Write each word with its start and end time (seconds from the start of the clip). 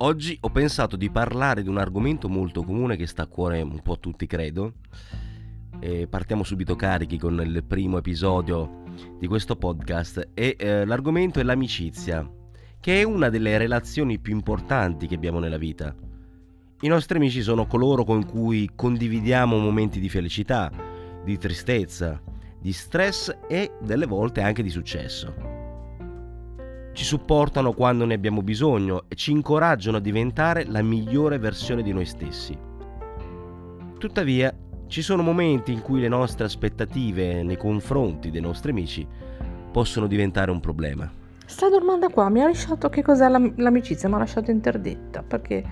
Oggi 0.00 0.38
ho 0.42 0.50
pensato 0.50 0.94
di 0.94 1.10
parlare 1.10 1.64
di 1.64 1.68
un 1.68 1.76
argomento 1.76 2.28
molto 2.28 2.62
comune 2.62 2.94
che 2.94 3.08
sta 3.08 3.24
a 3.24 3.26
cuore 3.26 3.60
un 3.62 3.80
po' 3.82 3.94
a 3.94 3.96
tutti, 3.96 4.28
credo. 4.28 4.74
E 5.80 6.06
partiamo 6.06 6.44
subito 6.44 6.76
carichi 6.76 7.18
con 7.18 7.40
il 7.44 7.64
primo 7.64 7.98
episodio 7.98 8.84
di 9.18 9.26
questo 9.26 9.56
podcast 9.56 10.28
e 10.34 10.54
eh, 10.56 10.84
l'argomento 10.84 11.40
è 11.40 11.42
l'amicizia, 11.42 12.28
che 12.78 13.00
è 13.00 13.02
una 13.02 13.28
delle 13.28 13.58
relazioni 13.58 14.20
più 14.20 14.34
importanti 14.34 15.08
che 15.08 15.16
abbiamo 15.16 15.40
nella 15.40 15.58
vita. 15.58 15.92
I 16.80 16.86
nostri 16.86 17.16
amici 17.16 17.42
sono 17.42 17.66
coloro 17.66 18.04
con 18.04 18.24
cui 18.24 18.70
condividiamo 18.76 19.58
momenti 19.58 19.98
di 19.98 20.08
felicità, 20.08 20.70
di 21.24 21.36
tristezza, 21.38 22.22
di 22.60 22.72
stress 22.72 23.36
e 23.48 23.72
delle 23.80 24.06
volte 24.06 24.42
anche 24.42 24.62
di 24.62 24.70
successo 24.70 25.47
ci 26.98 27.04
supportano 27.04 27.74
quando 27.74 28.04
ne 28.04 28.14
abbiamo 28.14 28.42
bisogno 28.42 29.04
e 29.06 29.14
ci 29.14 29.30
incoraggiano 29.30 29.98
a 29.98 30.00
diventare 30.00 30.64
la 30.64 30.82
migliore 30.82 31.38
versione 31.38 31.84
di 31.84 31.92
noi 31.92 32.04
stessi. 32.04 32.58
Tuttavia, 33.96 34.52
ci 34.88 35.00
sono 35.00 35.22
momenti 35.22 35.72
in 35.72 35.80
cui 35.80 36.00
le 36.00 36.08
nostre 36.08 36.46
aspettative 36.46 37.44
nei 37.44 37.56
confronti 37.56 38.32
dei 38.32 38.40
nostri 38.40 38.72
amici 38.72 39.06
possono 39.70 40.08
diventare 40.08 40.50
un 40.50 40.58
problema. 40.58 41.08
Sta 41.46 41.68
domanda 41.68 42.08
qua 42.08 42.28
mi 42.30 42.40
ha 42.40 42.46
lasciato 42.46 42.88
che 42.88 43.02
cos'è 43.02 43.28
l'amicizia, 43.28 44.08
mi 44.08 44.16
ha 44.16 44.18
lasciato 44.18 44.50
interdetta 44.50 45.22
perché 45.22 45.62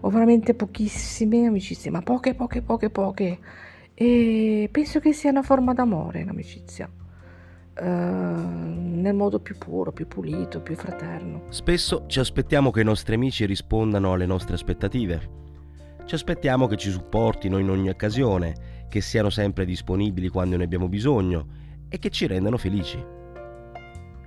ho 0.00 0.10
veramente 0.10 0.54
pochissime 0.54 1.46
amicizie, 1.46 1.92
ma 1.92 2.02
poche, 2.02 2.34
poche, 2.34 2.62
poche, 2.62 2.90
poche. 2.90 3.38
E 3.94 4.68
penso 4.72 4.98
che 4.98 5.12
sia 5.12 5.30
una 5.30 5.42
forma 5.42 5.72
d'amore 5.72 6.24
l'amicizia. 6.24 6.90
Uh, 7.80 7.84
nel 9.04 9.14
modo 9.14 9.40
più 9.40 9.58
puro, 9.58 9.90
più 9.90 10.06
pulito, 10.06 10.60
più 10.60 10.76
fraterno. 10.76 11.42
Spesso 11.48 12.04
ci 12.06 12.20
aspettiamo 12.20 12.70
che 12.70 12.80
i 12.80 12.84
nostri 12.84 13.14
amici 13.14 13.44
rispondano 13.46 14.12
alle 14.12 14.26
nostre 14.26 14.54
aspettative. 14.54 15.42
Ci 16.04 16.14
aspettiamo 16.14 16.66
che 16.66 16.76
ci 16.76 16.90
supportino 16.90 17.58
in 17.58 17.68
ogni 17.70 17.88
occasione, 17.88 18.86
che 18.88 19.00
siano 19.00 19.30
sempre 19.30 19.64
disponibili 19.64 20.28
quando 20.28 20.56
ne 20.56 20.64
abbiamo 20.64 20.88
bisogno 20.88 21.46
e 21.88 21.98
che 21.98 22.10
ci 22.10 22.26
rendano 22.26 22.58
felici. 22.58 23.02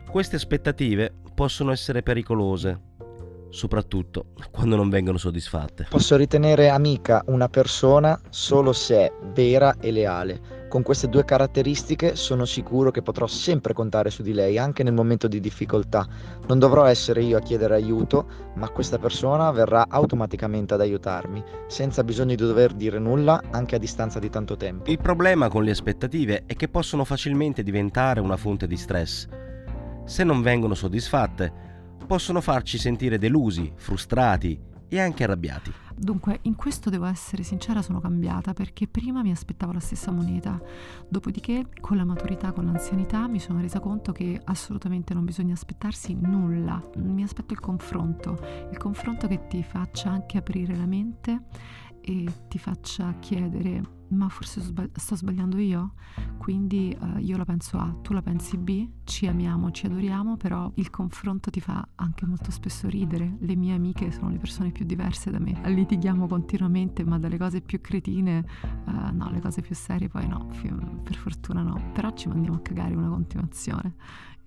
Queste 0.10 0.36
aspettative 0.36 1.14
possono 1.34 1.72
essere 1.72 2.04
pericolose, 2.04 2.82
soprattutto 3.50 4.34
quando 4.52 4.76
non 4.76 4.90
vengono 4.90 5.18
soddisfatte. 5.18 5.88
Posso 5.90 6.16
ritenere 6.16 6.70
amica 6.70 7.24
una 7.28 7.48
persona 7.48 8.20
solo 8.30 8.74
se 8.74 8.96
è 8.98 9.14
vera 9.34 9.76
e 9.80 9.92
leale 9.92 10.57
con 10.68 10.84
queste 10.84 11.08
due 11.08 11.24
caratteristiche 11.24 12.16
sono 12.16 12.46
sicuro 12.46 12.92
che 12.92 13.02
potrò 13.02 13.26
sempre 13.28 13.74
contare 13.74 14.10
su 14.10 14.22
di 14.22 14.34
lei 14.34 14.58
anche 14.58 14.84
nel 14.84 14.94
momento 14.94 15.28
di 15.28 15.40
difficoltà. 15.40 16.06
Non 16.48 16.60
dovrò 16.60 16.86
essere 16.86 17.24
io 17.24 17.38
a 17.38 17.42
chiedere 17.42 17.76
aiuto, 17.76 18.28
ma 18.56 18.70
questa 18.70 18.98
persona 18.98 19.50
verrà 19.52 19.86
automaticamente 19.88 20.74
ad 20.74 20.82
aiutarmi, 20.82 21.44
senza 21.68 22.04
bisogno 22.04 22.36
di 22.36 22.44
dover 22.44 22.74
dire 22.74 23.00
nulla 23.00 23.42
anche 23.52 23.76
a 23.76 23.80
distanza 23.80 24.20
di 24.20 24.30
tanto 24.30 24.58
tempo. 24.58 24.90
Il 24.90 25.00
problema 25.00 25.48
con 25.50 25.64
le 25.64 25.72
aspettative 25.72 26.44
è 26.46 26.56
che 26.56 26.68
possono 26.68 27.06
facilmente 27.06 27.64
diventare 27.64 28.20
una 28.20 28.38
fonte 28.38 28.68
di 28.68 28.78
stress. 28.78 29.28
Se 30.06 30.24
non 30.24 30.42
vengono 30.42 30.74
soddisfatte, 30.74 31.52
possono 32.06 32.42
farci 32.42 32.78
sentire 32.78 33.18
delusi, 33.18 33.72
frustrati 33.76 34.60
e 34.88 35.00
anche 35.00 35.24
arrabbiati. 35.24 35.74
Dunque, 36.00 36.40
in 36.44 36.56
questo 36.56 36.92
devo 36.92 37.06
essere 37.06 37.42
sincera, 37.42 37.82
sono 37.82 38.00
cambiata 38.00 38.54
perché 38.54 38.88
prima 38.88 39.24
mi 39.24 39.32
aspettavo 39.32 39.72
la 39.72 39.80
stessa 39.80 40.12
moneta, 40.12 40.62
dopodiché 41.10 41.70
con 41.82 41.98
la 41.98 42.06
maturità, 42.06 42.52
con 42.52 42.66
l'anzianità 42.66 43.28
mi 43.28 43.40
sono 43.40 43.60
resa 43.62 43.80
conto 43.80 44.12
che 44.12 44.40
assolutamente 44.44 45.16
non 45.16 45.26
bisogna 45.26 45.54
aspettarsi 45.54 46.14
nulla, 46.14 46.80
mi 46.98 47.24
aspetto 47.24 47.54
il 47.54 47.60
confronto, 47.60 48.40
il 48.72 48.78
confronto 48.78 49.28
che 49.28 49.48
ti 49.48 49.64
faccia 49.64 50.12
anche 50.12 50.38
aprire 50.38 50.76
la 50.76 50.86
mente 50.86 51.46
e 52.00 52.26
ti 52.48 52.60
faccia 52.60 53.16
chiedere 53.20 53.97
ma 54.10 54.30
forse 54.30 54.62
sto 54.94 55.16
sbagliando 55.16 55.58
io? 55.58 55.94
Quindi 56.38 56.96
uh, 57.00 57.18
io 57.18 57.38
la 57.38 57.46
penso 57.46 57.78
A, 57.78 57.96
tu 58.02 58.14
la 58.14 58.22
pensi 58.22 58.58
B, 58.58 58.90
ci 59.04 59.28
amiamo, 59.28 59.72
ci 59.72 59.86
adoriamo, 59.86 60.38
però 60.38 60.72
il 60.76 60.90
confronto 60.90 61.50
ti 61.50 61.60
fa 61.60 61.88
anche 61.96 62.26
molto 62.26 62.52
spesso 62.52 62.88
ridere. 62.88 63.38
Le 63.40 63.56
mie 63.56 63.74
amiche 63.74 64.12
sono 64.12 64.30
le 64.30 64.38
persone 64.38 64.72
più 64.72 64.86
diverse 64.86 65.32
da 65.32 65.40
me, 65.40 65.60
litighiamo 65.70 66.28
continuamente, 66.28 67.04
ma 67.04 67.20
dalle 67.20 67.38
cose 67.38 67.62
più 67.62 67.82
cretine, 67.82 68.46
uh, 68.86 69.16
no, 69.16 69.30
le 69.30 69.42
cose 69.42 69.62
più 69.62 69.76
serie 69.76 70.08
poi 70.08 70.28
no, 70.28 70.48
per 71.04 71.16
fortuna 71.16 71.62
no, 71.62 71.92
però 71.94 72.12
ci 72.12 72.28
mandiamo 72.28 72.58
a 72.58 72.62
cagare 72.62 72.96
una 72.96 73.10
continuazione 73.10 73.96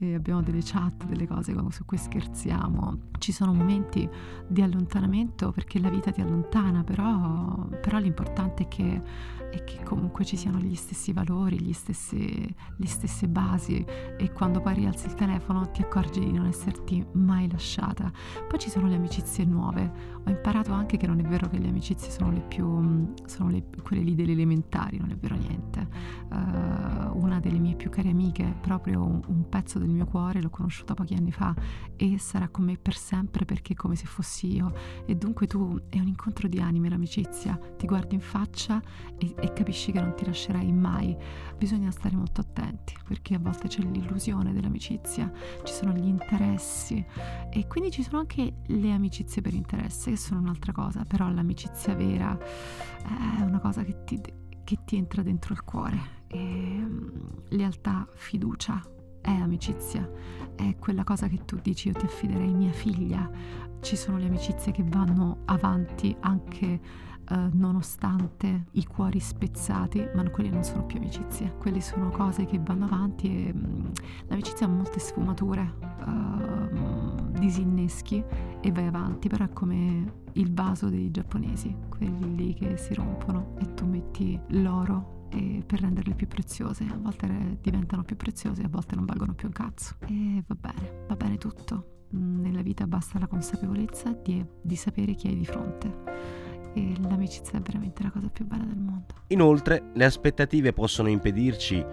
e 0.02 0.14
abbiamo 0.14 0.40
delle 0.40 0.62
chat, 0.62 1.04
delle 1.04 1.26
cose 1.26 1.54
su 1.68 1.84
cui 1.84 1.98
scherziamo. 1.98 3.10
Ci 3.18 3.32
sono 3.32 3.52
momenti 3.52 4.08
di 4.48 4.62
allontanamento 4.62 5.52
perché 5.52 5.78
la 5.78 5.90
vita 5.90 6.10
ti 6.10 6.22
allontana, 6.22 6.82
però, 6.82 7.66
però 7.82 7.98
l'importante 7.98 8.62
è 8.62 8.68
che, 8.68 9.02
è 9.50 9.64
che, 9.64 9.82
comunque 9.82 10.24
ci 10.24 10.36
siano 10.36 10.58
gli 10.58 10.74
stessi 10.74 11.12
valori, 11.12 11.60
gli 11.60 11.72
stessi, 11.72 12.54
le 12.76 12.86
stesse 12.86 13.28
basi 13.28 13.84
e 14.16 14.32
quando 14.32 14.60
poi 14.60 14.74
rialzi 14.74 15.06
il 15.06 15.14
telefono 15.14 15.70
ti 15.70 15.82
accorgi 15.82 16.20
di 16.20 16.32
non 16.32 16.46
esserti 16.46 17.04
mai 17.12 17.50
lasciata. 17.50 18.10
Poi 18.48 18.58
ci 18.58 18.70
sono 18.70 18.86
le 18.86 18.94
amicizie 18.94 19.44
nuove. 19.44 20.18
Ho 20.24 20.30
imparato 20.30 20.72
anche 20.72 20.96
che 20.96 21.06
non 21.06 21.18
è 21.18 21.22
vero 21.22 21.48
che 21.48 21.58
le 21.58 21.68
amicizie 21.68 22.10
sono 22.10 22.30
le 22.30 22.40
più, 22.40 23.12
sono 23.26 23.50
le, 23.50 23.64
quelle 23.82 24.02
lì 24.02 24.14
delle 24.14 24.32
elementari, 24.32 24.98
non 24.98 25.10
è 25.10 25.16
vero 25.16 25.34
niente. 25.34 25.88
Uh, 26.30 27.18
una 27.18 27.40
delle 27.40 27.58
mie 27.58 27.74
più 27.74 27.90
care 27.90 28.10
amiche, 28.10 28.54
proprio 28.60 29.04
un, 29.04 29.20
un 29.26 29.48
pezzo 29.48 29.78
del 29.78 29.88
mio 29.88 30.04
cuore, 30.04 30.40
l'ho 30.40 30.50
conosciuta 30.50 30.94
pochi 30.94 31.14
anni 31.14 31.32
fa 31.32 31.54
e 31.96 32.18
sarà 32.18 32.48
con 32.48 32.64
me 32.64 32.76
per 32.76 32.94
sempre 32.94 33.44
perché 33.44 33.72
è 33.72 33.76
come 33.76 33.96
se 33.96 34.06
fossi 34.06 34.54
io. 34.54 34.72
E 35.06 35.16
dunque 35.16 35.46
tu 35.46 35.80
è 35.88 35.98
un 35.98 36.06
incontro 36.06 36.48
di 36.48 36.60
anime 36.60 36.88
l'amicizia, 36.88 37.58
ti 37.76 37.86
guardi 37.86 38.14
in 38.14 38.20
faccia 38.20 38.80
e, 39.18 39.34
e 39.40 39.52
capisci 39.52 39.92
che 39.92 40.00
non 40.00 40.14
ti 40.14 40.24
lascerai 40.24 40.70
mai. 40.72 41.16
Bisogna 41.56 41.90
stare 41.90 42.16
molto 42.16 42.40
attenti 42.40 42.94
perché 43.06 43.34
a 43.34 43.38
volte 43.38 43.68
c'è 43.68 43.82
l'illusione 43.82 44.52
dell'amicizia, 44.52 45.30
ci 45.64 45.72
sono 45.72 45.92
gli 45.92 46.06
interessi 46.06 47.04
e 47.50 47.66
quindi 47.66 47.90
ci 47.90 48.02
sono 48.02 48.18
anche 48.18 48.54
le 48.66 48.92
amicizie 48.92 49.42
per 49.42 49.54
interesse 49.54 50.10
che 50.10 50.16
sono 50.16 50.40
un'altra 50.40 50.72
cosa, 50.72 51.04
però 51.04 51.28
l'amicizia 51.30 51.94
vera 51.94 52.38
è 52.38 53.42
una 53.42 53.58
cosa 53.58 53.82
che 53.82 54.04
ti, 54.04 54.20
che 54.64 54.78
ti 54.84 54.96
entra 54.96 55.22
dentro 55.22 55.52
il 55.52 55.64
cuore. 55.64 56.18
E, 56.28 56.38
mm, 56.38 57.08
lealtà, 57.48 58.06
fiducia, 58.14 58.80
è 59.20 59.30
amicizia, 59.30 60.08
è 60.54 60.76
quella 60.76 61.04
cosa 61.04 61.28
che 61.28 61.44
tu 61.44 61.58
dici 61.60 61.88
io 61.88 61.94
ti 61.94 62.04
affiderei 62.04 62.52
mia 62.54 62.72
figlia. 62.72 63.30
Ci 63.80 63.96
sono 63.96 64.18
le 64.18 64.26
amicizie 64.26 64.72
che 64.72 64.84
vanno 64.84 65.42
avanti 65.46 66.14
anche 66.20 67.08
eh, 67.30 67.48
nonostante 67.52 68.66
i 68.72 68.84
cuori 68.84 69.20
spezzati, 69.20 70.06
ma 70.14 70.28
quelle 70.30 70.50
non 70.50 70.64
sono 70.64 70.84
più 70.84 70.98
amicizie, 70.98 71.54
quelle 71.58 71.80
sono 71.80 72.10
cose 72.10 72.44
che 72.44 72.58
vanno 72.58 72.86
avanti 72.86 73.46
e 73.46 73.52
mh, 73.52 73.58
mm, 73.58 73.86
l'amicizia 74.28 74.66
ha 74.66 74.68
molte 74.68 74.98
sfumature, 74.98 75.74
uh, 76.06 77.38
disinneschi 77.38 78.22
e 78.60 78.72
vai 78.72 78.86
avanti, 78.86 79.28
però 79.28 79.44
è 79.44 79.50
come 79.50 80.18
il 80.32 80.52
vaso 80.52 80.88
dei 80.88 81.10
giapponesi, 81.10 81.74
quelli 81.88 82.34
lì 82.34 82.54
che 82.54 82.76
si 82.76 82.94
rompono 82.94 83.54
e 83.58 83.74
tu 83.74 83.86
metti 83.86 84.38
l'oro 84.48 85.18
per 85.30 85.80
renderle 85.80 86.14
più 86.14 86.26
preziose. 86.26 86.84
A 86.84 86.96
volte 86.96 87.58
diventano 87.60 88.02
più 88.02 88.16
preziose, 88.16 88.62
a 88.62 88.68
volte 88.68 88.96
non 88.96 89.04
valgono 89.04 89.34
più 89.34 89.46
un 89.46 89.52
cazzo. 89.52 89.94
E 90.06 90.42
va 90.46 90.56
bene, 90.58 91.04
va 91.06 91.14
bene 91.14 91.38
tutto. 91.38 92.06
Nella 92.10 92.62
vita 92.62 92.88
basta 92.88 93.20
la 93.20 93.28
consapevolezza 93.28 94.12
di, 94.12 94.44
di 94.60 94.74
sapere 94.74 95.14
chi 95.14 95.28
hai 95.28 95.36
di 95.36 95.44
fronte. 95.44 96.49
E 96.74 96.92
l'amicizia 97.00 97.58
è 97.58 97.60
veramente 97.60 98.02
la 98.02 98.10
cosa 98.10 98.28
più 98.28 98.46
bella 98.46 98.64
del 98.64 98.78
mondo. 98.78 99.06
Inoltre, 99.28 99.90
le 99.94 100.04
aspettative 100.04 100.72
possono 100.72 101.08
impedirci 101.08 101.84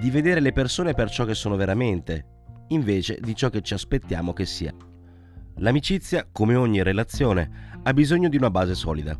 di 0.00 0.10
vedere 0.10 0.40
le 0.40 0.52
persone 0.52 0.94
per 0.94 1.10
ciò 1.10 1.24
che 1.24 1.34
sono 1.34 1.56
veramente, 1.56 2.26
invece 2.68 3.18
di 3.20 3.34
ciò 3.34 3.50
che 3.50 3.62
ci 3.62 3.74
aspettiamo 3.74 4.32
che 4.32 4.46
sia. 4.46 4.74
L'amicizia, 5.58 6.26
come 6.30 6.54
ogni 6.56 6.82
relazione, 6.82 7.78
ha 7.82 7.92
bisogno 7.92 8.28
di 8.28 8.36
una 8.36 8.50
base 8.50 8.74
solida 8.74 9.16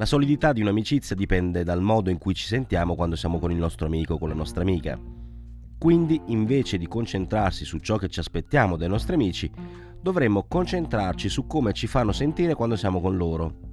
la 0.00 0.06
solidità 0.06 0.54
di 0.54 0.62
un'amicizia 0.62 1.14
dipende 1.14 1.62
dal 1.62 1.82
modo 1.82 2.08
in 2.08 2.16
cui 2.16 2.32
ci 2.32 2.46
sentiamo 2.46 2.94
quando 2.94 3.16
siamo 3.16 3.38
con 3.38 3.50
il 3.50 3.58
nostro 3.58 3.84
amico 3.84 4.14
o 4.14 4.18
con 4.18 4.30
la 4.30 4.34
nostra 4.34 4.62
amica. 4.62 4.98
Quindi, 5.78 6.18
invece 6.28 6.78
di 6.78 6.88
concentrarsi 6.88 7.66
su 7.66 7.76
ciò 7.80 7.98
che 7.98 8.08
ci 8.08 8.18
aspettiamo 8.18 8.78
dai 8.78 8.88
nostri 8.88 9.12
amici, 9.12 9.50
dovremmo 10.00 10.46
concentrarci 10.48 11.28
su 11.28 11.46
come 11.46 11.74
ci 11.74 11.86
fanno 11.86 12.12
sentire 12.12 12.54
quando 12.54 12.76
siamo 12.76 12.98
con 12.98 13.18
loro. 13.18 13.69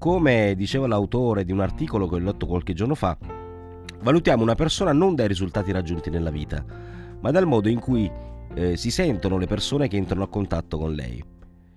Come 0.00 0.54
diceva 0.54 0.86
l'autore 0.86 1.44
di 1.44 1.52
un 1.52 1.60
articolo 1.60 2.08
che 2.08 2.14
ho 2.14 2.18
letto 2.20 2.46
qualche 2.46 2.72
giorno 2.72 2.94
fa, 2.94 3.18
valutiamo 4.00 4.42
una 4.42 4.54
persona 4.54 4.94
non 4.94 5.14
dai 5.14 5.28
risultati 5.28 5.72
raggiunti 5.72 6.08
nella 6.08 6.30
vita, 6.30 6.64
ma 7.20 7.30
dal 7.30 7.46
modo 7.46 7.68
in 7.68 7.78
cui 7.80 8.10
eh, 8.54 8.78
si 8.78 8.90
sentono 8.90 9.36
le 9.36 9.44
persone 9.44 9.88
che 9.88 9.98
entrano 9.98 10.22
a 10.22 10.28
contatto 10.28 10.78
con 10.78 10.94
lei. 10.94 11.22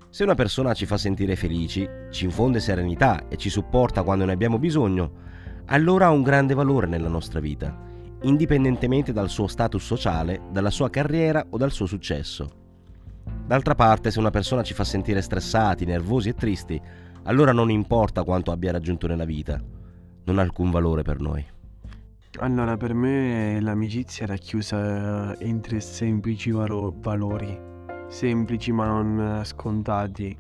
Se 0.09 0.23
una 0.23 0.35
persona 0.35 0.73
ci 0.73 0.85
fa 0.85 0.95
sentire 0.95 1.35
felici, 1.35 1.85
ci 2.11 2.23
infonde 2.23 2.61
serenità 2.61 3.27
e 3.27 3.35
ci 3.35 3.49
supporta 3.49 4.03
quando 4.03 4.23
ne 4.23 4.31
abbiamo 4.31 4.57
bisogno, 4.57 5.11
allora 5.65 6.05
ha 6.05 6.11
un 6.11 6.21
grande 6.21 6.53
valore 6.53 6.87
nella 6.87 7.09
nostra 7.09 7.41
vita, 7.41 7.77
indipendentemente 8.21 9.11
dal 9.11 9.27
suo 9.27 9.47
status 9.47 9.83
sociale, 9.83 10.43
dalla 10.49 10.71
sua 10.71 10.89
carriera 10.89 11.45
o 11.49 11.57
dal 11.57 11.73
suo 11.73 11.87
successo. 11.87 12.61
D'altra 13.45 13.75
parte, 13.75 14.11
se 14.11 14.19
una 14.19 14.31
persona 14.31 14.63
ci 14.63 14.73
fa 14.73 14.85
sentire 14.85 15.21
stressati, 15.21 15.83
nervosi 15.83 16.29
e 16.29 16.33
tristi, 16.33 16.81
allora 17.23 17.51
non 17.51 17.69
importa 17.69 18.23
quanto 18.23 18.51
abbia 18.51 18.71
raggiunto 18.71 19.07
nella 19.07 19.25
vita, 19.25 19.61
non 20.25 20.39
ha 20.39 20.41
alcun 20.41 20.71
valore 20.71 21.03
per 21.03 21.19
noi. 21.19 21.45
Allora, 22.39 22.77
per 22.77 22.93
me 22.93 23.61
l'amicizia 23.61 24.25
è 24.25 24.27
racchiusa 24.27 25.35
in 25.41 25.61
tre 25.61 25.79
semplici 25.79 26.49
valo- 26.49 26.95
valori, 26.97 27.57
semplici 28.07 28.71
ma 28.71 28.87
non 28.87 29.41
scontati. 29.43 30.35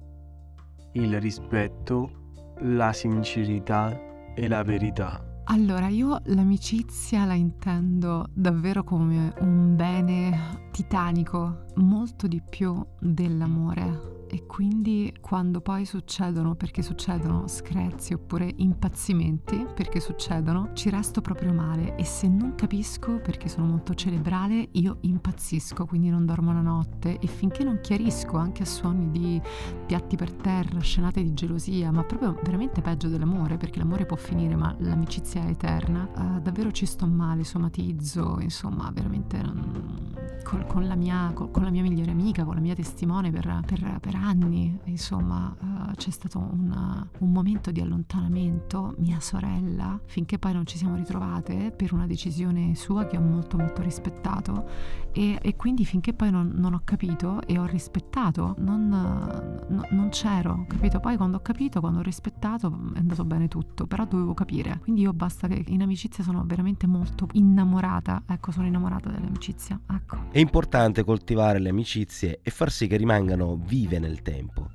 Il 0.93 1.19
rispetto, 1.19 2.31
la 2.61 2.91
sincerità 2.93 4.33
e 4.33 4.47
la 4.47 4.63
verità. 4.63 5.23
Allora, 5.45 5.87
io 5.87 6.19
l'amicizia 6.25 7.25
la 7.25 7.33
intendo 7.33 8.25
davvero 8.33 8.83
come 8.83 9.33
un 9.41 9.75
bene 9.75 10.67
titanico, 10.71 11.65
molto 11.75 12.27
di 12.27 12.41
più 12.41 12.83
dell'amore 12.99 14.22
e 14.33 14.47
quindi 14.47 15.13
quando 15.21 15.61
poi 15.61 15.85
succedono, 15.85 16.55
perché 16.55 16.81
succedono 16.81 17.47
screzi 17.47 18.13
oppure 18.13 18.51
impazzimenti, 18.55 19.67
perché 19.75 19.99
succedono, 19.99 20.71
ci 20.73 20.89
resto 20.89 21.21
proprio 21.21 21.53
male. 21.53 21.95
E 21.97 22.03
se 22.03 22.27
non 22.27 22.55
capisco, 22.55 23.19
perché 23.19 23.47
sono 23.47 23.67
molto 23.67 23.93
cerebrale, 23.93 24.69
io 24.71 24.97
impazzisco, 25.01 25.85
quindi 25.85 26.09
non 26.09 26.25
dormo 26.25 26.51
la 26.51 26.61
notte. 26.61 27.19
E 27.19 27.27
finché 27.27 27.63
non 27.63 27.79
chiarisco 27.79 28.35
anche 28.37 28.63
a 28.63 28.65
suoni 28.65 29.11
di 29.11 29.39
piatti 29.85 30.15
per 30.15 30.33
terra, 30.33 30.79
scenate 30.79 31.21
di 31.21 31.35
gelosia, 31.35 31.91
ma 31.91 32.03
proprio 32.03 32.35
veramente 32.43 32.81
peggio 32.81 33.09
dell'amore, 33.09 33.57
perché 33.57 33.77
l'amore 33.77 34.07
può 34.07 34.17
finire 34.17 34.55
ma 34.55 34.75
l'amicizia 34.79 35.43
è 35.43 35.49
eterna, 35.49 36.09
uh, 36.15 36.41
davvero 36.41 36.71
ci 36.71 36.87
sto 36.87 37.05
male, 37.05 37.43
somatizzo, 37.43 38.39
insomma, 38.39 38.89
veramente 38.91 39.37
um, 39.37 40.11
con, 40.43 40.65
con, 40.67 40.87
la 40.87 40.95
mia, 40.95 41.31
con, 41.35 41.51
con, 41.51 41.63
la 41.63 41.69
mia, 41.69 41.83
migliore 41.83 42.11
amica, 42.11 42.43
con 42.43 42.55
la 42.55 42.61
mia 42.61 42.73
testimone 42.73 43.31
per, 43.31 43.61
per, 43.65 43.97
per 43.99 44.15
anni, 44.23 44.79
insomma, 44.85 45.55
uh, 45.59 45.93
c'è 45.95 46.09
stato 46.09 46.39
un, 46.39 47.07
un, 47.19 47.31
momento 47.31 47.71
di 47.71 47.81
allontanamento, 47.81 48.95
mia 48.97 49.19
sorella, 49.19 49.99
finché 50.05 50.39
poi 50.39 50.53
non 50.53 50.65
ci 50.65 50.77
siamo 50.77 50.95
ritrovate 50.95 51.71
per 51.75 51.93
una 51.93 52.07
decisione 52.07 52.75
sua 52.75 53.05
che 53.05 53.17
ho 53.17 53.21
molto 53.21 53.57
molto 53.57 53.81
rispettato 53.81 55.01
e, 55.11 55.37
e 55.39 55.55
quindi 55.55 55.85
finché 55.85 56.13
poi 56.13 56.31
non, 56.31 56.53
non, 56.55 56.73
ho 56.73 56.81
capito 56.83 57.41
e 57.45 57.59
ho 57.59 57.65
rispettato, 57.65 58.55
non, 58.59 58.87
no, 58.89 59.87
non 59.91 60.09
c'ero, 60.09 60.65
capito? 60.67 60.99
Poi 60.99 61.17
quando 61.17 61.37
ho 61.37 61.41
capito, 61.41 61.79
quando 61.79 61.99
ho 61.99 62.01
rispettato 62.01 62.67
è 62.95 62.97
andato 62.97 63.23
bene 63.23 63.47
tutto, 63.47 63.85
però 63.85 64.05
dovevo 64.05 64.33
capire. 64.33 64.79
Quindi 64.81 65.01
io 65.01 65.13
basta 65.13 65.47
che 65.47 65.63
in 65.67 65.83
amicizia 65.83 66.23
sono 66.23 66.43
veramente 66.45 66.87
molto 66.87 67.27
innamorata, 67.33 68.23
ecco, 68.25 68.51
sono 68.51 68.65
innamorata 68.65 69.11
dell'amicizia, 69.11 69.79
ecco. 69.91 70.31
È 70.31 70.39
importante 70.39 71.03
coltivare 71.03 71.59
le 71.59 71.69
amicizie 71.69 72.39
e 72.41 72.49
far 72.49 72.71
sì 72.71 72.87
che 72.87 72.97
rimangano 72.97 73.59
vive 73.63 73.99
nel 73.99 74.12
nel 74.13 74.21
tempo. 74.21 74.69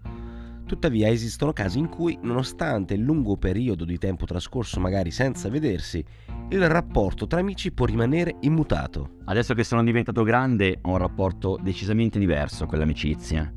Tuttavia 0.67 1.09
esistono 1.09 1.55
casi 1.55 1.79
in 1.79 1.89
cui, 1.89 2.19
nonostante 2.21 2.93
il 2.93 3.01
lungo 3.01 3.39
periodo 3.39 3.87
di 3.87 3.97
tempo 3.97 4.27
trascorso 4.27 4.81
magari 4.81 5.11
senza 5.11 5.49
vedersi, 5.49 6.05
il 6.51 6.69
rapporto 6.69 7.27
tra 7.27 7.41
amici 7.41 7.73
può 7.73 7.87
rimanere 7.87 8.37
immutato. 8.41 9.13
Adesso 9.25 9.55
che 9.55 9.65
sono 9.65 9.83
diventato 9.83 10.23
grande 10.25 10.79
ho 10.83 10.91
un 10.91 10.99
rapporto 10.99 11.59
decisamente 11.63 12.19
diverso 12.19 12.67
con 12.67 12.79
l'amicizia. 12.79 13.51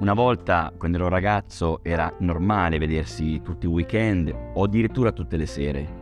Una 0.00 0.12
volta, 0.14 0.72
quando 0.76 0.98
ero 0.98 1.08
ragazzo, 1.08 1.82
era 1.84 2.14
normale 2.20 2.78
vedersi 2.78 3.40
tutti 3.42 3.66
i 3.66 3.68
weekend 3.68 4.34
o 4.54 4.64
addirittura 4.64 5.12
tutte 5.12 5.36
le 5.36 5.46
sere. 5.46 5.98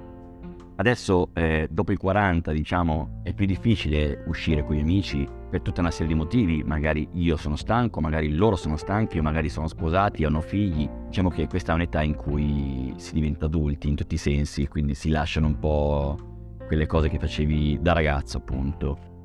Adesso, 0.77 1.31
eh, 1.35 1.69
dopo 1.71 1.91
i 1.93 1.97
40, 1.97 2.53
diciamo, 2.53 3.21
è 3.25 3.35
più 3.35 3.47
difficile 3.47 4.23
uscire 4.27 4.65
con 4.65 4.77
gli 4.77 4.81
amici 4.81 5.29
per 5.49 5.63
tutta 5.63 5.81
una 5.81 5.91
serie 5.91 6.09
di 6.09 6.15
motivi. 6.15 6.63
Magari 6.63 7.09
io 7.13 7.37
sono 7.37 7.57
stanco, 7.57 8.01
magari 8.01 8.35
loro 8.35 8.57
sono 8.57 8.77
stanchi, 8.77 9.19
o 9.19 9.23
magari 9.23 9.49
sono 9.49 9.69
sposati, 9.69 10.25
hanno 10.25 10.41
figli. 10.41 10.89
Diciamo 11.07 11.31
che 11.31 11.47
questa 11.47 11.73
è 11.73 11.75
un'età 11.75 12.03
in 12.03 12.15
cui 12.15 12.93
si 12.97 13.15
diventa 13.15 13.47
adulti 13.47 13.89
in 13.89 13.97
tutti 13.97 14.15
i 14.15 14.19
sensi, 14.19 14.69
quindi 14.69 14.95
si 14.95 15.09
lasciano 15.09 15.47
un 15.47 15.59
po' 15.59 16.19
quelle 16.67 16.87
cose 16.87 17.09
che 17.09 17.19
facevi 17.19 17.79
da 17.81 17.93
ragazzo, 17.93 18.39
appunto. 18.39 19.18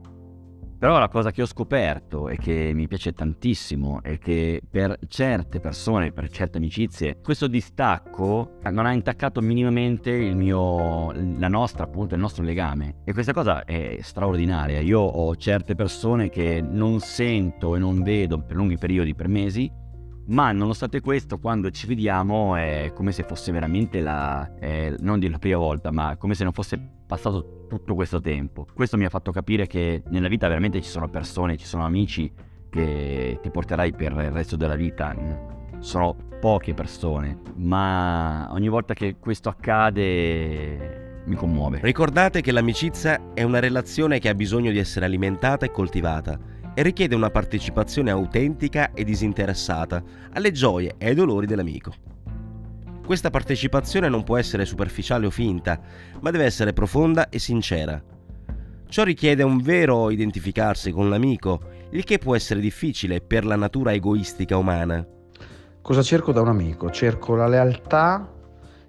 Però 0.83 1.00
la 1.00 1.07
cosa 1.07 1.31
che 1.31 1.41
ho 1.41 1.45
scoperto 1.45 2.27
e 2.27 2.35
che 2.35 2.74
mi 2.74 2.89
piace 2.89 3.13
tantissimo 3.13 4.01
è 4.03 4.18
che 4.18 4.62
per 4.69 5.00
certe 5.07 5.62
persone, 5.62 6.12
per 6.12 6.27
certe 6.27 6.57
amicizie, 6.57 7.21
questo 7.24 7.47
distacco 7.47 8.57
non 8.69 8.85
ha 8.85 8.91
intaccato 8.91 9.39
minimamente 9.39 10.09
il 10.09 10.35
mio, 10.35 11.13
la 11.39 11.47
nostra, 11.47 11.85
appunto, 11.85 12.15
il 12.15 12.19
nostro 12.19 12.44
legame. 12.44 12.95
E 13.06 13.13
questa 13.13 13.31
cosa 13.31 13.63
è 13.63 13.97
straordinaria. 14.01 14.81
Io 14.81 15.00
ho 15.00 15.33
certe 15.38 15.74
persone 15.74 16.27
che 16.27 16.59
non 16.62 17.00
sento 17.00 17.77
e 17.77 17.79
non 17.79 18.03
vedo 18.03 18.39
per 18.39 18.57
lunghi 18.57 18.77
periodi, 18.77 19.15
per 19.15 19.29
mesi, 19.29 19.71
ma 20.25 20.51
nonostante 20.51 21.01
questo 21.01 21.37
quando 21.39 21.69
ci 21.69 21.85
vediamo 21.85 22.55
è 22.55 22.91
come 22.95 23.11
se 23.11 23.23
fosse 23.23 23.51
veramente 23.51 23.99
la, 23.99 24.53
eh, 24.59 24.95
non 24.99 25.19
di 25.19 25.29
la 25.29 25.37
prima 25.37 25.57
volta, 25.57 25.91
ma 25.91 26.15
come 26.17 26.33
se 26.33 26.43
non 26.43 26.53
fosse 26.53 26.79
passato 27.05 27.65
tutto 27.67 27.95
questo 27.95 28.21
tempo. 28.21 28.65
Questo 28.73 28.97
mi 28.97 29.05
ha 29.05 29.09
fatto 29.09 29.31
capire 29.31 29.67
che 29.67 30.03
nella 30.07 30.27
vita 30.27 30.47
veramente 30.47 30.81
ci 30.81 30.89
sono 30.89 31.09
persone, 31.09 31.57
ci 31.57 31.65
sono 31.65 31.85
amici 31.85 32.31
che 32.69 33.39
ti 33.41 33.49
porterai 33.49 33.93
per 33.93 34.11
il 34.13 34.31
resto 34.31 34.55
della 34.55 34.75
vita. 34.75 35.15
Sono 35.79 36.15
poche 36.39 36.73
persone, 36.73 37.39
ma 37.55 38.47
ogni 38.51 38.69
volta 38.69 38.93
che 38.93 39.17
questo 39.19 39.49
accade 39.49 41.21
mi 41.25 41.35
commuove. 41.35 41.79
Ricordate 41.81 42.41
che 42.41 42.51
l'amicizia 42.51 43.33
è 43.33 43.43
una 43.43 43.59
relazione 43.59 44.19
che 44.19 44.29
ha 44.29 44.35
bisogno 44.35 44.71
di 44.71 44.77
essere 44.77 45.05
alimentata 45.05 45.65
e 45.65 45.71
coltivata 45.71 46.39
e 46.73 46.81
richiede 46.81 47.15
una 47.15 47.29
partecipazione 47.29 48.11
autentica 48.11 48.93
e 48.93 49.03
disinteressata 49.03 50.01
alle 50.33 50.51
gioie 50.51 50.95
e 50.97 51.07
ai 51.07 51.15
dolori 51.15 51.45
dell'amico. 51.45 51.93
Questa 53.05 53.29
partecipazione 53.29 54.07
non 54.07 54.23
può 54.23 54.37
essere 54.37 54.65
superficiale 54.65 55.25
o 55.25 55.29
finta, 55.29 55.79
ma 56.21 56.31
deve 56.31 56.45
essere 56.45 56.73
profonda 56.73 57.29
e 57.29 57.37
sincera. 57.37 58.01
Ciò 58.87 59.03
richiede 59.03 59.43
un 59.43 59.57
vero 59.57 60.09
identificarsi 60.09 60.91
con 60.91 61.09
l'amico, 61.09 61.59
il 61.91 62.03
che 62.03 62.17
può 62.17 62.35
essere 62.35 62.59
difficile 62.59 63.21
per 63.21 63.45
la 63.45 63.55
natura 63.55 63.91
egoistica 63.91 64.55
umana. 64.55 65.05
Cosa 65.81 66.01
cerco 66.01 66.31
da 66.31 66.41
un 66.41 66.47
amico? 66.47 66.89
Cerco 66.91 67.35
la 67.35 67.47
lealtà, 67.47 68.31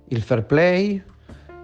il 0.08 0.22
fair 0.22 0.44
play, 0.44 1.02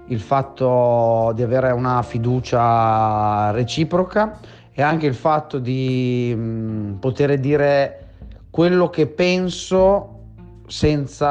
il 0.09 0.21
fatto 0.21 1.33
di 1.37 1.43
avere 1.43 1.71
una 1.71 2.03
fiducia 2.03 3.53
reciproca 3.53 4.41
e 4.73 4.83
anche 4.83 5.07
il 5.07 5.15
fatto 5.15 5.59
di 5.59 6.33
mh, 6.35 6.41
mm, 6.41 6.95
poter 6.95 7.39
dire 7.39 8.07
quello 8.51 8.91
che 8.91 9.07
penso 9.07 10.19
senza 10.67 11.27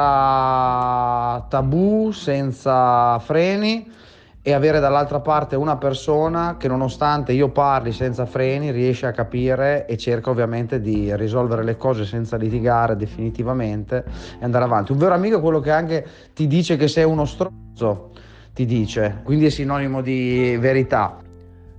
tabù, 1.48 2.10
senza 2.10 3.18
freni 3.18 3.90
e 4.42 4.52
avere 4.52 4.80
dall'altra 4.80 5.20
parte 5.20 5.54
una 5.54 5.76
persona 5.76 6.56
che 6.58 6.66
nonostante 6.66 7.32
io 7.32 7.50
parli 7.50 7.92
senza 7.92 8.24
freni 8.24 8.70
riesce 8.70 9.06
a 9.06 9.12
capire 9.12 9.86
e 9.86 9.98
cerca 9.98 10.30
ovviamente 10.30 10.80
di 10.80 11.14
risolvere 11.16 11.62
le 11.62 11.76
cose 11.76 12.04
senza 12.04 12.36
litigare 12.36 12.96
definitivamente 12.96 14.04
e 14.38 14.44
andare 14.44 14.64
avanti. 14.64 14.92
Un 14.92 14.98
vero 14.98 15.14
amico 15.14 15.38
è 15.38 15.40
quello 15.40 15.60
che 15.60 15.70
anche 15.70 16.06
ti 16.34 16.46
dice 16.46 16.76
che 16.76 16.88
sei 16.88 17.04
uno 17.04 17.26
stronzo, 17.26 18.12
ti 18.54 18.64
dice, 18.64 19.20
quindi 19.24 19.46
è 19.46 19.50
sinonimo 19.50 20.00
di 20.00 20.56
verità. 20.58 21.28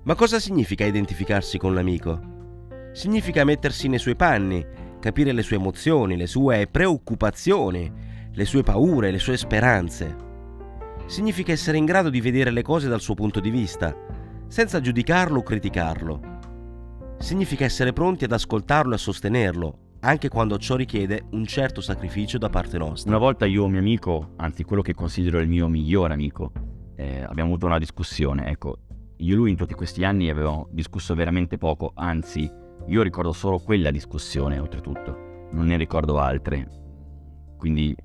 Ma 0.03 0.15
cosa 0.15 0.39
significa 0.39 0.84
identificarsi 0.84 1.60
con 1.60 1.75
l'amico? 1.75 2.20
Significa 2.91 3.43
mettersi 3.43 3.88
nei 3.88 4.00
suoi 4.00 4.15
panni, 4.15 4.65
capire 5.00 5.31
le 5.31 5.43
sue 5.43 5.58
emozioni, 5.58 6.17
le 6.17 6.25
sue 6.25 6.65
preoccupazioni, 6.65 7.91
le 8.31 8.46
sue 8.46 8.63
paure, 8.63 9.12
le 9.12 9.20
sue 9.20 9.38
speranze. 9.38 10.15
Significa 11.05 11.51
essere 11.51 11.77
in 11.77 11.86
grado 11.86 12.10
di 12.10 12.20
vedere 12.20 12.50
le 12.50 12.63
cose 12.63 12.88
dal 12.88 13.00
suo 13.00 13.13
punto 13.13 13.39
di 13.39 13.51
vista, 13.51 13.96
senza 14.48 14.81
giudicarlo 14.81 15.38
o 15.38 15.43
criticarlo. 15.43 16.39
Significa 17.20 17.65
essere 17.65 17.93
pronti 17.93 18.24
ad 18.24 18.31
ascoltarlo 18.31 18.93
e 18.93 18.96
a 18.96 18.98
sostenerlo, 18.98 19.77
anche 20.00 20.29
quando 20.29 20.58
ciò 20.58 20.77
richiede 20.77 21.25
un 21.29 21.46
certo 21.46 21.79
sacrificio 21.79 22.39
da 22.39 22.50
parte 22.50 22.79
nostra. 22.79 23.12
Una 23.12 23.20
volta 23.20 23.46
io 23.46 23.65
e 23.65 23.70
mio 23.70 23.79
amico, 23.79 24.31
anzi 24.38 24.63
quello 24.63 24.81
che 24.81 24.96
considero 24.96 25.38
il 25.38 25.48
mio 25.48 25.67
migliore 25.67 26.13
amico, 26.13 26.51
eh, 26.96 27.22
abbiamo 27.22 27.50
avuto 27.50 27.67
una 27.67 27.77
discussione, 27.77 28.48
ecco, 28.48 28.79
io 29.21 29.33
e 29.33 29.37
lui 29.37 29.51
in 29.51 29.55
tutti 29.55 29.75
questi 29.75 30.03
anni 30.03 30.29
avevamo 30.29 30.67
discusso 30.71 31.13
veramente 31.13 31.57
poco, 31.57 31.91
anzi 31.93 32.51
io 32.87 33.01
ricordo 33.03 33.31
solo 33.31 33.59
quella 33.59 33.91
discussione 33.91 34.57
oltretutto, 34.57 35.49
non 35.51 35.67
ne 35.67 35.77
ricordo 35.77 36.19
altre. 36.19 36.67
Quindi 37.57 37.95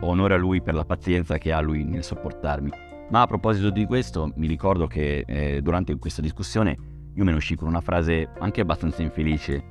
onore 0.00 0.34
a 0.34 0.36
lui 0.36 0.60
per 0.60 0.74
la 0.74 0.84
pazienza 0.84 1.38
che 1.38 1.52
ha 1.52 1.60
lui 1.60 1.84
nel 1.84 2.02
sopportarmi. 2.02 2.70
Ma 3.10 3.22
a 3.22 3.26
proposito 3.26 3.70
di 3.70 3.84
questo, 3.86 4.32
mi 4.34 4.48
ricordo 4.48 4.88
che 4.88 5.24
eh, 5.24 5.62
durante 5.62 5.96
questa 5.96 6.20
discussione 6.20 6.76
io 7.14 7.22
me 7.22 7.30
ne 7.30 7.36
uscì 7.36 7.54
con 7.54 7.68
una 7.68 7.80
frase 7.80 8.28
anche 8.40 8.60
abbastanza 8.60 9.02
infelice. 9.02 9.62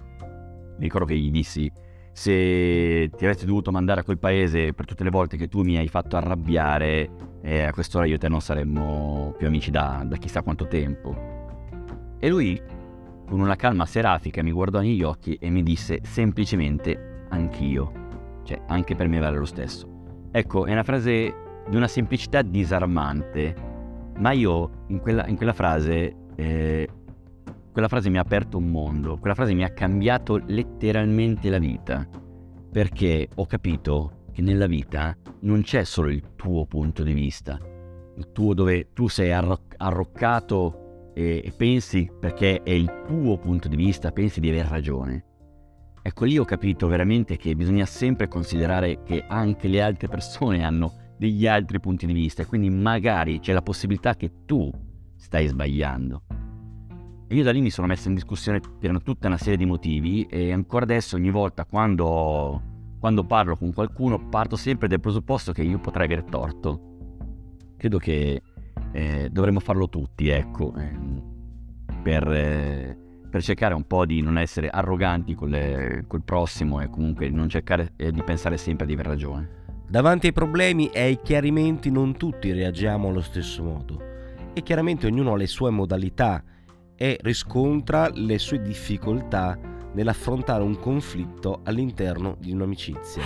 Mi 0.77 0.83
ricordo 0.85 1.07
che 1.07 1.17
gli 1.17 1.31
dissi, 1.31 1.69
se 2.13 3.09
ti 3.17 3.25
avessi 3.25 3.45
dovuto 3.45 3.71
mandare 3.71 4.01
a 4.01 4.03
quel 4.03 4.19
paese 4.19 4.73
per 4.73 4.85
tutte 4.85 5.03
le 5.03 5.09
volte 5.09 5.35
che 5.35 5.47
tu 5.47 5.63
mi 5.63 5.77
hai 5.77 5.87
fatto 5.87 6.15
arrabbiare, 6.15 7.09
eh, 7.41 7.63
a 7.63 7.73
quest'ora 7.73 8.05
io 8.05 8.15
e 8.15 8.17
te 8.19 8.29
non 8.29 8.39
saremmo 8.39 9.33
più 9.37 9.47
amici 9.47 9.71
da, 9.71 10.03
da 10.05 10.15
chissà 10.17 10.43
quanto 10.43 10.67
tempo. 10.67 11.31
E 12.19 12.29
lui 12.29 12.61
con 13.25 13.39
una 13.39 13.55
calma 13.55 13.85
serafica 13.85 14.43
mi 14.43 14.51
guardò 14.51 14.79
negli 14.79 15.01
occhi 15.01 15.33
e 15.35 15.49
mi 15.49 15.63
disse 15.63 15.99
semplicemente 16.03 17.25
anch'io, 17.29 17.91
cioè 18.43 18.61
anche 18.67 18.95
per 18.95 19.07
me 19.07 19.19
vale 19.19 19.37
lo 19.37 19.45
stesso. 19.45 19.89
Ecco, 20.31 20.65
è 20.65 20.71
una 20.71 20.83
frase 20.83 21.35
di 21.67 21.75
una 21.75 21.87
semplicità 21.87 22.41
disarmante, 22.43 23.55
ma 24.19 24.31
io 24.31 24.85
in 24.87 24.99
quella, 24.99 25.25
in 25.27 25.35
quella 25.35 25.53
frase, 25.53 26.15
eh, 26.35 26.87
quella 27.73 27.87
frase 27.87 28.11
mi 28.11 28.19
ha 28.19 28.21
aperto 28.21 28.57
un 28.57 28.69
mondo, 28.69 29.17
quella 29.17 29.33
frase 29.33 29.55
mi 29.55 29.63
ha 29.63 29.73
cambiato 29.73 30.39
letteralmente 30.45 31.49
la 31.49 31.57
vita, 31.57 32.07
perché 32.71 33.27
ho 33.33 33.47
capito 33.47 34.25
che 34.31 34.43
nella 34.43 34.67
vita 34.67 35.17
non 35.41 35.63
c'è 35.63 35.83
solo 35.83 36.09
il 36.09 36.35
tuo 36.35 36.67
punto 36.67 37.01
di 37.01 37.13
vista, 37.13 37.59
il 38.15 38.31
tuo 38.31 38.53
dove 38.53 38.93
tu 38.93 39.07
sei 39.07 39.31
arroc- 39.31 39.73
arroccato 39.75 41.11
e, 41.15 41.41
e 41.43 41.51
pensi 41.57 42.09
perché 42.19 42.61
è 42.61 42.69
il 42.69 43.01
tuo 43.07 43.39
punto 43.39 43.67
di 43.67 43.75
vista, 43.75 44.11
pensi 44.11 44.39
di 44.39 44.49
aver 44.49 44.67
ragione. 44.67 45.25
Ecco 46.03 46.25
lì 46.25 46.37
ho 46.37 46.45
capito 46.45 46.85
veramente 46.87 47.37
che 47.37 47.55
bisogna 47.55 47.87
sempre 47.87 48.27
considerare 48.27 49.01
che 49.01 49.25
anche 49.27 49.67
le 49.67 49.81
altre 49.81 50.07
persone 50.07 50.63
hanno 50.63 51.15
degli 51.17 51.47
altri 51.47 51.79
punti 51.79 52.05
di 52.05 52.13
vista 52.13 52.43
e 52.43 52.45
quindi 52.45 52.69
magari 52.69 53.39
c'è 53.39 53.51
la 53.53 53.63
possibilità 53.63 54.15
che 54.15 54.45
tu 54.45 54.69
stai 55.15 55.47
sbagliando. 55.47 56.42
Io 57.29 57.43
da 57.43 57.51
lì 57.51 57.61
mi 57.61 57.69
sono 57.69 57.87
messo 57.87 58.09
in 58.09 58.13
discussione 58.13 58.59
per 58.79 59.01
tutta 59.01 59.27
una 59.27 59.37
serie 59.37 59.57
di 59.57 59.65
motivi 59.65 60.25
e 60.29 60.51
ancora 60.51 60.83
adesso 60.83 61.15
ogni 61.15 61.31
volta 61.31 61.65
quando, 61.65 62.61
quando 62.99 63.23
parlo 63.23 63.57
con 63.57 63.73
qualcuno 63.73 64.29
parto 64.29 64.55
sempre 64.55 64.87
del 64.87 64.99
presupposto 64.99 65.51
che 65.51 65.63
io 65.63 65.79
potrei 65.79 66.05
aver 66.05 66.23
torto 66.23 66.91
credo 67.83 67.97
che 67.97 68.41
eh, 68.93 69.27
dovremmo 69.29 69.59
farlo 69.59 69.89
tutti, 69.89 70.29
ecco, 70.29 70.73
eh, 70.77 70.97
per, 72.01 72.31
eh, 72.31 72.97
per, 73.29 73.43
cercare 73.43 73.73
un 73.73 73.85
po' 73.85 74.05
di 74.05 74.21
non 74.21 74.37
essere 74.37 74.69
arroganti 74.69 75.35
con 75.35 75.49
le, 75.49 76.05
col 76.07 76.23
prossimo 76.23 76.79
e 76.79 76.89
comunque 76.89 77.29
non 77.29 77.49
cercare 77.49 77.91
eh, 77.97 78.11
di 78.11 78.23
pensare 78.23 78.55
sempre 78.55 78.85
di 78.85 78.93
aver 78.93 79.07
ragione. 79.07 79.61
Davanti 79.85 80.27
ai 80.27 80.33
problemi 80.33 80.87
e 80.87 81.01
ai 81.01 81.19
chiarimenti 81.21 81.91
non 81.91 82.15
tutti 82.15 82.53
reagiamo 82.53 83.09
allo 83.09 83.21
stesso 83.21 83.63
modo 83.63 83.99
e 84.53 84.63
chiaramente 84.63 85.05
ognuno 85.05 85.33
ha 85.33 85.37
le 85.37 85.47
sue 85.47 85.69
modalità 85.69 86.41
e 86.95 87.17
riscontra 87.21 88.09
le 88.13 88.37
sue 88.37 88.61
difficoltà 88.61 89.57
nell'affrontare 89.93 90.63
un 90.63 90.79
conflitto 90.79 91.61
all'interno 91.63 92.35
di 92.39 92.51
un'amicizia 92.51 93.21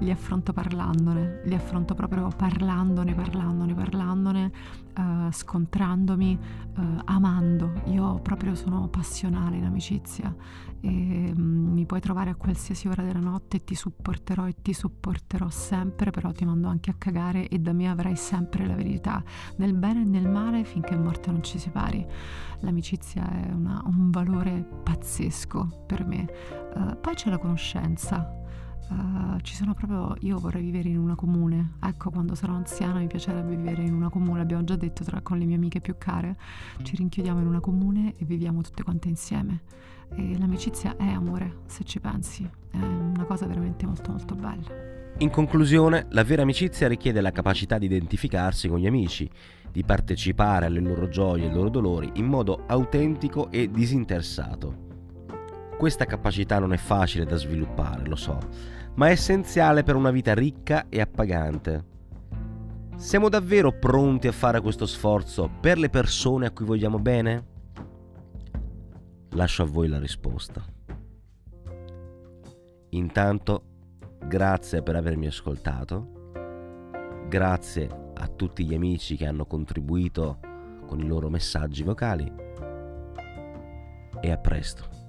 li 0.00 0.10
affronto 0.10 0.52
parlandone, 0.52 1.42
li 1.44 1.54
affronto 1.54 1.94
proprio 1.94 2.28
parlandone, 2.28 3.14
parlandone, 3.14 3.74
parlandone, 3.74 4.52
uh, 4.96 5.30
scontrandomi, 5.30 6.38
uh, 6.76 6.82
amando. 7.04 7.82
Io 7.86 8.18
proprio 8.20 8.54
sono 8.54 8.88
passionale 8.88 9.56
in 9.56 9.64
amicizia 9.64 10.34
e 10.80 11.32
um, 11.36 11.72
mi 11.72 11.84
puoi 11.84 12.00
trovare 12.00 12.30
a 12.30 12.34
qualsiasi 12.34 12.88
ora 12.88 13.02
della 13.02 13.20
notte 13.20 13.58
e 13.58 13.64
ti 13.64 13.74
supporterò 13.74 14.48
e 14.48 14.56
ti 14.62 14.72
supporterò 14.72 15.50
sempre, 15.50 16.10
però 16.10 16.32
ti 16.32 16.44
mando 16.46 16.68
anche 16.68 16.90
a 16.90 16.94
cagare 16.96 17.48
e 17.48 17.58
da 17.58 17.72
me 17.72 17.88
avrai 17.88 18.16
sempre 18.16 18.66
la 18.66 18.74
verità, 18.74 19.22
nel 19.56 19.74
bene 19.74 20.00
e 20.00 20.04
nel 20.04 20.28
male 20.28 20.64
finché 20.64 20.96
morte 20.96 21.30
non 21.30 21.42
ci 21.42 21.58
separi. 21.58 22.06
L'amicizia 22.60 23.28
è 23.30 23.52
una, 23.52 23.82
un 23.84 24.10
valore 24.10 24.66
pazzesco 24.82 25.84
per 25.86 26.06
me. 26.06 26.26
Uh, 26.74 26.98
poi 26.98 27.14
c'è 27.14 27.28
la 27.28 27.38
conoscenza, 27.38 28.38
Uh, 28.88 29.38
ci 29.42 29.54
sono 29.54 29.72
proprio 29.74 30.16
io 30.20 30.38
vorrei 30.38 30.62
vivere 30.62 30.88
in 30.88 30.98
una 30.98 31.14
comune. 31.14 31.74
Ecco 31.80 32.10
quando 32.10 32.34
sarò 32.34 32.54
anziana 32.54 32.98
mi 32.98 33.06
piacerebbe 33.06 33.54
vivere 33.54 33.82
in 33.82 33.94
una 33.94 34.08
comune 34.08 34.40
abbiamo 34.40 34.64
già 34.64 34.76
detto 34.76 35.04
tra, 35.04 35.20
con 35.20 35.38
le 35.38 35.44
mie 35.44 35.56
amiche 35.56 35.80
più 35.80 35.94
care. 35.96 36.36
Ci 36.82 36.96
rinchiudiamo 36.96 37.40
in 37.40 37.46
una 37.46 37.60
comune 37.60 38.14
e 38.16 38.24
viviamo 38.24 38.62
tutte 38.62 38.82
quante 38.82 39.08
insieme. 39.08 39.62
E 40.14 40.36
l'amicizia 40.38 40.96
è 40.96 41.06
amore 41.06 41.58
se 41.66 41.84
ci 41.84 42.00
pensi. 42.00 42.48
È 42.70 42.76
una 42.76 43.24
cosa 43.24 43.46
veramente 43.46 43.86
molto 43.86 44.10
molto 44.10 44.34
bella. 44.34 44.98
In 45.18 45.30
conclusione 45.30 46.06
la 46.10 46.24
vera 46.24 46.42
amicizia 46.42 46.88
richiede 46.88 47.20
la 47.20 47.30
capacità 47.30 47.78
di 47.78 47.86
identificarsi 47.86 48.68
con 48.68 48.78
gli 48.78 48.86
amici 48.86 49.28
di 49.70 49.84
partecipare 49.84 50.66
alle 50.66 50.80
loro 50.80 51.08
gioie 51.08 51.44
e 51.44 51.48
ai 51.48 51.54
loro 51.54 51.68
dolori 51.68 52.10
in 52.14 52.26
modo 52.26 52.64
autentico 52.66 53.50
e 53.50 53.70
disinteressato 53.70 54.88
questa 55.80 56.04
capacità 56.04 56.58
non 56.58 56.74
è 56.74 56.76
facile 56.76 57.24
da 57.24 57.36
sviluppare, 57.36 58.04
lo 58.04 58.14
so, 58.14 58.38
ma 58.96 59.08
è 59.08 59.12
essenziale 59.12 59.82
per 59.82 59.94
una 59.94 60.10
vita 60.10 60.34
ricca 60.34 60.90
e 60.90 61.00
appagante. 61.00 61.84
Siamo 62.96 63.30
davvero 63.30 63.72
pronti 63.72 64.28
a 64.28 64.32
fare 64.32 64.60
questo 64.60 64.84
sforzo 64.84 65.50
per 65.58 65.78
le 65.78 65.88
persone 65.88 66.44
a 66.44 66.50
cui 66.50 66.66
vogliamo 66.66 66.98
bene? 66.98 67.46
Lascio 69.30 69.62
a 69.62 69.66
voi 69.66 69.88
la 69.88 69.98
risposta. 69.98 70.62
Intanto, 72.90 73.62
grazie 74.22 74.82
per 74.82 74.96
avermi 74.96 75.28
ascoltato, 75.28 76.30
grazie 77.26 77.88
a 78.16 78.26
tutti 78.26 78.66
gli 78.66 78.74
amici 78.74 79.16
che 79.16 79.24
hanno 79.24 79.46
contribuito 79.46 80.40
con 80.84 81.00
i 81.00 81.06
loro 81.06 81.30
messaggi 81.30 81.82
vocali 81.82 82.30
e 84.20 84.30
a 84.30 84.36
presto. 84.36 84.99